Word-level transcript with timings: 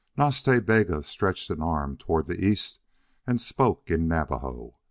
Nas 0.17 0.41
Ta 0.41 0.59
Bega 0.59 1.03
stretched 1.03 1.51
an 1.51 1.61
arm 1.61 1.95
toward 1.95 2.25
the 2.25 2.43
east, 2.43 2.79
and 3.27 3.39
spoke 3.39 3.91
in 3.91 4.07
Navajo. 4.07 4.73